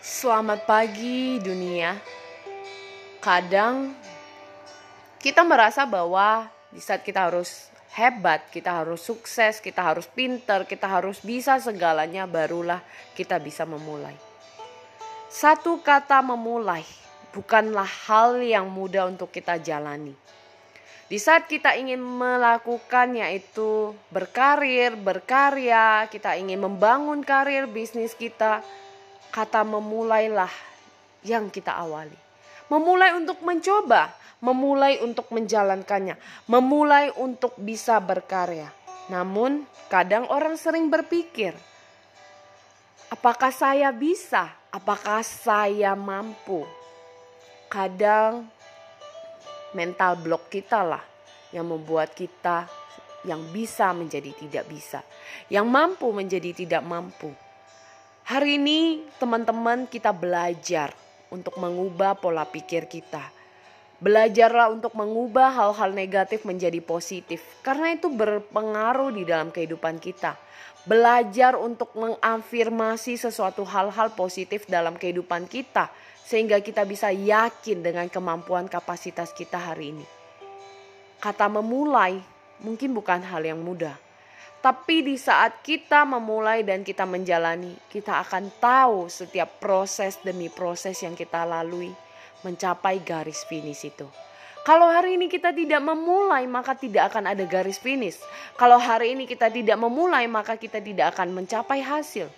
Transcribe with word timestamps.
Selamat 0.00 0.64
pagi 0.64 1.36
dunia. 1.44 1.92
Kadang 3.20 3.92
kita 5.20 5.44
merasa 5.44 5.84
bahwa 5.84 6.48
di 6.72 6.80
saat 6.80 7.04
kita 7.04 7.28
harus 7.28 7.68
hebat, 7.92 8.48
kita 8.48 8.80
harus 8.80 9.04
sukses, 9.04 9.60
kita 9.60 9.84
harus 9.84 10.08
pinter, 10.08 10.64
kita 10.64 10.88
harus 10.88 11.20
bisa 11.20 11.60
segalanya 11.60 12.24
barulah 12.24 12.80
kita 13.12 13.36
bisa 13.36 13.68
memulai. 13.68 14.16
Satu 15.28 15.84
kata 15.84 16.24
memulai 16.24 16.80
bukanlah 17.36 18.08
hal 18.08 18.40
yang 18.40 18.72
mudah 18.72 19.04
untuk 19.04 19.28
kita 19.28 19.60
jalani. 19.60 20.16
Di 21.12 21.20
saat 21.20 21.44
kita 21.44 21.76
ingin 21.76 22.00
melakukan 22.00 23.20
yaitu 23.20 23.92
berkarir, 24.08 24.96
berkarya, 24.96 26.08
kita 26.08 26.40
ingin 26.40 26.56
membangun 26.56 27.20
karir 27.20 27.68
bisnis 27.68 28.16
kita, 28.16 28.64
kata 29.30 29.62
memulailah 29.62 30.50
yang 31.26 31.48
kita 31.48 31.74
awali. 31.74 32.14
Memulai 32.70 33.18
untuk 33.18 33.42
mencoba, 33.42 34.14
memulai 34.38 35.02
untuk 35.02 35.26
menjalankannya, 35.34 36.14
memulai 36.46 37.10
untuk 37.18 37.58
bisa 37.58 37.98
berkarya. 37.98 38.70
Namun, 39.10 39.66
kadang 39.90 40.30
orang 40.30 40.54
sering 40.54 40.86
berpikir, 40.86 41.50
apakah 43.10 43.50
saya 43.50 43.90
bisa? 43.90 44.54
Apakah 44.70 45.26
saya 45.26 45.98
mampu? 45.98 46.62
Kadang 47.66 48.46
mental 49.74 50.14
block 50.18 50.46
kita 50.46 50.86
lah 50.86 51.02
yang 51.50 51.66
membuat 51.66 52.14
kita 52.14 52.70
yang 53.26 53.52
bisa 53.52 53.92
menjadi 53.92 54.32
tidak 54.32 54.64
bisa, 54.70 55.04
yang 55.52 55.68
mampu 55.68 56.08
menjadi 56.08 56.56
tidak 56.56 56.80
mampu. 56.80 57.28
Hari 58.30 58.62
ini 58.62 59.02
teman-teman 59.18 59.90
kita 59.90 60.14
belajar 60.14 60.94
untuk 61.34 61.58
mengubah 61.58 62.14
pola 62.14 62.46
pikir 62.46 62.86
kita. 62.86 63.26
Belajarlah 63.98 64.70
untuk 64.70 64.94
mengubah 64.94 65.50
hal-hal 65.50 65.90
negatif 65.90 66.46
menjadi 66.46 66.78
positif 66.78 67.42
karena 67.66 67.90
itu 67.90 68.06
berpengaruh 68.06 69.10
di 69.18 69.26
dalam 69.26 69.50
kehidupan 69.50 69.98
kita. 69.98 70.38
Belajar 70.86 71.58
untuk 71.58 71.90
mengafirmasi 71.98 73.18
sesuatu 73.18 73.66
hal-hal 73.66 74.14
positif 74.14 74.62
dalam 74.70 74.94
kehidupan 74.94 75.50
kita 75.50 75.90
sehingga 76.22 76.62
kita 76.62 76.86
bisa 76.86 77.10
yakin 77.10 77.82
dengan 77.82 78.06
kemampuan 78.06 78.70
kapasitas 78.70 79.34
kita 79.34 79.58
hari 79.58 79.90
ini. 79.90 80.06
Kata 81.18 81.50
memulai 81.50 82.22
mungkin 82.62 82.94
bukan 82.94 83.26
hal 83.26 83.42
yang 83.42 83.58
mudah 83.58 83.98
tapi 84.60 85.00
di 85.00 85.16
saat 85.16 85.64
kita 85.64 86.04
memulai 86.04 86.60
dan 86.60 86.84
kita 86.84 87.08
menjalani, 87.08 87.72
kita 87.88 88.20
akan 88.20 88.52
tahu 88.60 89.08
setiap 89.08 89.56
proses 89.56 90.20
demi 90.20 90.52
proses 90.52 91.00
yang 91.00 91.16
kita 91.16 91.48
lalui 91.48 91.88
mencapai 92.44 93.00
garis 93.00 93.40
finish 93.48 93.88
itu. 93.88 94.04
Kalau 94.60 94.92
hari 94.92 95.16
ini 95.16 95.32
kita 95.32 95.56
tidak 95.56 95.80
memulai, 95.80 96.44
maka 96.44 96.76
tidak 96.76 97.08
akan 97.08 97.32
ada 97.32 97.44
garis 97.48 97.80
finish. 97.80 98.20
Kalau 98.60 98.76
hari 98.76 99.16
ini 99.16 99.24
kita 99.24 99.48
tidak 99.48 99.80
memulai, 99.80 100.28
maka 100.28 100.60
kita 100.60 100.84
tidak 100.84 101.16
akan 101.16 101.32
mencapai 101.32 101.80
hasil. 101.80 102.28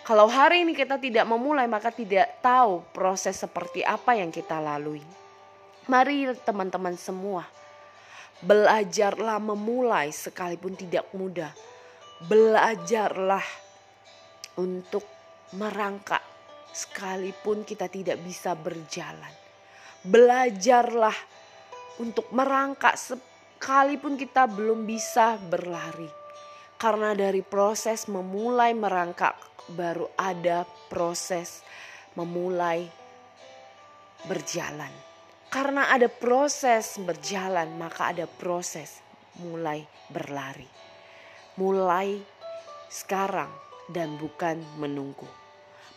Kalau 0.00 0.24
hari 0.32 0.64
ini 0.64 0.72
kita 0.72 0.96
tidak 0.96 1.28
memulai, 1.28 1.68
maka 1.68 1.92
tidak 1.92 2.40
tahu 2.40 2.80
proses 2.96 3.36
seperti 3.36 3.84
apa 3.84 4.16
yang 4.16 4.32
kita 4.32 4.56
lalui. 4.56 5.04
Mari 5.84 6.32
teman-teman 6.48 6.96
semua, 6.96 7.44
Belajarlah 8.44 9.40
memulai 9.40 10.12
sekalipun 10.12 10.76
tidak 10.76 11.08
mudah. 11.16 11.52
Belajarlah 12.28 13.44
untuk 14.60 15.04
merangkak 15.56 16.20
sekalipun 16.76 17.64
kita 17.64 17.88
tidak 17.88 18.20
bisa 18.20 18.52
berjalan. 18.52 19.32
Belajarlah 20.04 21.16
untuk 21.96 22.28
merangkak 22.36 23.00
sekalipun 23.00 24.20
kita 24.20 24.44
belum 24.44 24.84
bisa 24.84 25.40
berlari. 25.40 26.08
Karena 26.76 27.16
dari 27.16 27.40
proses 27.40 28.04
memulai 28.04 28.76
merangkak 28.76 29.32
baru 29.72 30.12
ada 30.20 30.68
proses 30.92 31.64
memulai 32.12 32.84
berjalan. 34.28 35.15
Karena 35.46 35.94
ada 35.94 36.10
proses 36.10 36.98
berjalan, 36.98 37.70
maka 37.78 38.10
ada 38.10 38.26
proses 38.26 39.00
mulai 39.38 39.86
berlari. 40.10 40.68
Mulai 41.56 42.20
sekarang 42.90 43.48
dan 43.88 44.18
bukan 44.18 44.60
menunggu. 44.76 45.28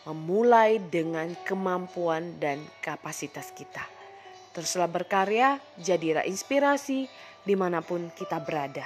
Memulai 0.07 0.79
dengan 0.79 1.33
kemampuan 1.43 2.39
dan 2.39 2.63
kapasitas 2.79 3.51
kita. 3.51 3.83
Teruslah 4.55 4.89
berkarya, 4.89 5.61
jadilah 5.77 6.25
inspirasi 6.25 7.05
di 7.45 7.53
mana 7.53 7.83
pun 7.83 8.09
kita 8.15 8.41
berada. 8.41 8.85